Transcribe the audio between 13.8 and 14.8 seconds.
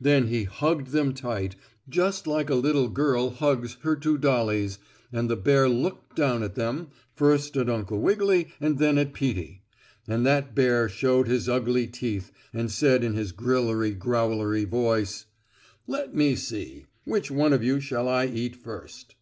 growlery